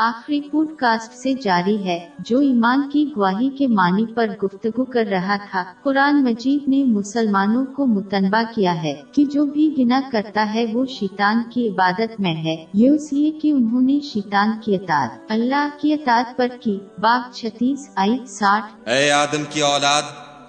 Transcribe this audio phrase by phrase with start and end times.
[0.00, 5.04] آخری pod cost سے جاری ہے، جو ایمان کی گواہی کے معنی پر گفتگو کر
[5.10, 10.54] رہا تھا۔ قرآن مجید نے مسلمانوں کو متنبع کیا ہے کہ جو بھی گنا کرتا
[10.54, 14.74] ہے وہ شیطان کی عبادت میں ہے۔ یہ اس لیے کہ انہوں نے شیطان کی
[14.74, 20.02] اطاعت، اللہ کی اطاعت پر کی۔ باغ چھتیس آئی ساٹھ۔ اے آدم کی اولاد،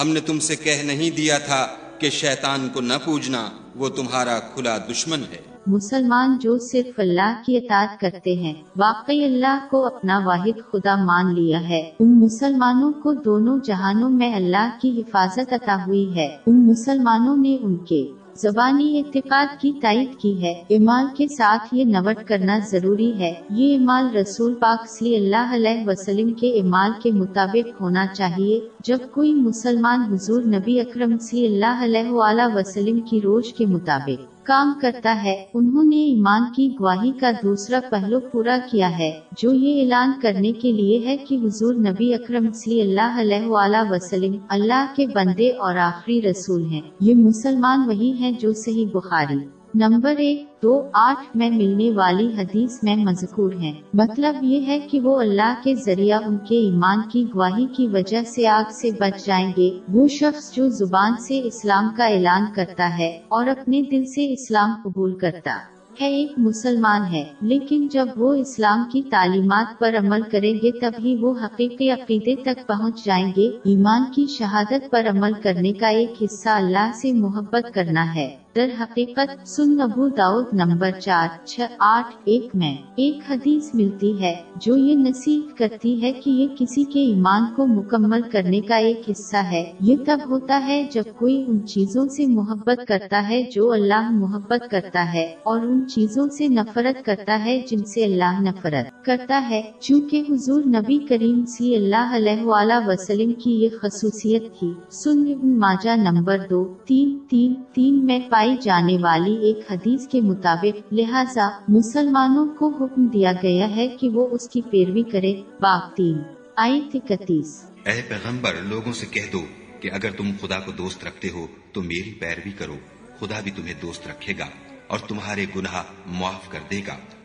[0.00, 1.66] ہم نے تم سے کہہ نہیں دیا تھا
[1.98, 7.56] کہ شیطان کو نہ پوجنا، وہ تمہارا کھلا دشمن ہے۔ مسلمان جو صرف اللہ کی
[7.56, 13.12] اطاعت کرتے ہیں۔ واقعی اللہ کو اپنا واحد خدا مان لیا ہے۔ ان مسلمانوں کو
[13.12, 18.98] دونوں جہانوں میں اللہ کی حفاظت عطا ہوئی ہے۔ ان مسلمانوں نے ان کے زبانی
[18.98, 24.16] اعتقاد کی تائید کی ہے۔ ایمال کے ساتھ یہ نوٹ کرنا ضروری ہے۔ یہ ایمال
[24.16, 30.00] رسول پاک صلی اللہ علیہ وسلم کے ایمال کے مطابق ہونا چاہیے۔ جب کوئی مسلمان
[30.00, 35.44] حضور نبی اکرم صلی اللہ علیہ وآلہ وسلم کی روش کے مطابق کام کرتا ہے،
[35.54, 40.52] انہوں نے ایمان کی گواہی کا دوسرا پہلو پورا کیا ہے، جو یہ اعلان کرنے
[40.52, 45.50] کے لیے ہے کہ حضور نبی اکرم صلی اللہ علیہ وآلہ وسلم اللہ کے بندے
[45.50, 51.36] اور آخری رسول ہیں۔ یہ مسلمان وہی ہیں جو صحیح بخاری۔ نمبر ایک، دو آٹھ
[51.36, 56.18] میں ملنے والی حدیث میں مذکور ہیں مطلب یہ ہے کہ وہ اللہ کے ذریعہ
[56.26, 60.54] ان کے ایمان کی گواہی کی وجہ سے آگ سے بچ جائیں گے۔ وہ شخص
[60.54, 65.50] جو زبان سے اسلام کا اعلان کرتا ہے اور اپنے دل سے اسلام قبول کرتا
[65.50, 65.72] ہے،
[66.06, 71.34] ایک مسلمان ہے۔ لیکن جب وہ اسلام کی تعلیمات پر عمل کریں گے، تبھی وہ
[71.44, 76.48] حقیقی عقیدے تک پہنچ جائیں گے۔ ایمان کی شہادت پر عمل کرنے کا ایک حصہ
[76.48, 82.48] اللہ سے محبت کرنا ہے۔ در حقیقت سن ابو داؤد نمبر چار، چھ، آٹھ، ایک
[82.54, 87.42] میں ایک حدیث ملتی ہے جو یہ نصیحت کرتی ہے کہ یہ کسی کے ایمان
[87.56, 92.08] کو مکمل کرنے کا ایک حصہ ہے۔ یہ تب ہوتا ہے جب کوئی ان چیزوں
[92.08, 97.44] سے محبت کرتا ہے جو اللہ محبت کرتا ہے اور ان چیزوں سے نفرت کرتا
[97.44, 102.86] ہے جن سے اللہ نفرت کرتا ہے۔ چونکہ حضور نبی کریم سی اللہ علیہ وآلہ
[102.86, 108.41] وسلم کی یہ خصوصیت تھی۔ سن ابن ماجہ نمبر دو، تین تین تین میں پائی
[108.42, 114.08] پائی جانے والی ایک حدیث کے مطابق، لہٰذا مسلمانوں کو حکم دیا گیا ہے کہ
[114.08, 116.18] وہ اس کی پیروی کرے باغ تین۔
[116.56, 119.42] آئی اکتیس۔ اے پیغمبر، لوگوں سے کہہ دو
[119.80, 122.76] کہ اگر تم خدا کو دوست رکھتے ہو تو میری پیروی کرو۔
[123.20, 124.46] خدا بھی تمہیں دوست رکھے گا
[124.86, 127.21] اور تمہارے گناہ معاف کر دے گا۔